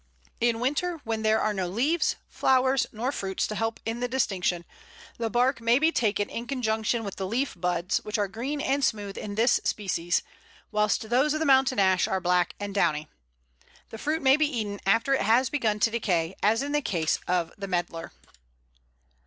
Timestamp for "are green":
8.17-8.61